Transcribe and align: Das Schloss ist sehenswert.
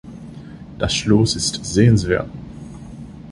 Das 0.79 0.95
Schloss 0.95 1.35
ist 1.35 1.63
sehenswert. 1.63 2.27